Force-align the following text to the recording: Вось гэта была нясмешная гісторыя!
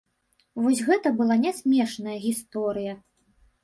Вось 0.63 0.81
гэта 0.87 1.13
была 1.21 1.39
нясмешная 1.45 2.19
гісторыя! 2.29 3.01